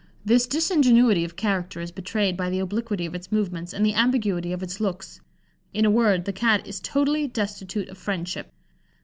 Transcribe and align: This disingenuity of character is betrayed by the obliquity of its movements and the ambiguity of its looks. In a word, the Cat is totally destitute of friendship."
This 0.25 0.47
disingenuity 0.47 1.23
of 1.23 1.35
character 1.35 1.79
is 1.79 1.91
betrayed 1.91 2.35
by 2.35 2.49
the 2.49 2.57
obliquity 2.57 3.05
of 3.05 3.13
its 3.13 3.31
movements 3.31 3.71
and 3.71 3.85
the 3.85 3.93
ambiguity 3.93 4.51
of 4.51 4.63
its 4.63 4.81
looks. 4.81 5.21
In 5.75 5.85
a 5.85 5.91
word, 5.91 6.25
the 6.25 6.33
Cat 6.33 6.65
is 6.65 6.79
totally 6.79 7.27
destitute 7.27 7.87
of 7.87 7.99
friendship." 7.99 8.51